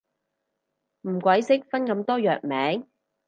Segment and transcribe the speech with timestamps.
[1.03, 2.87] 唔鬼識分咁多藥名